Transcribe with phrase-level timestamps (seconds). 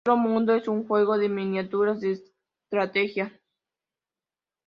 [0.03, 2.13] Otro mundo es un juego de miniaturas de
[2.65, 3.39] estrategia.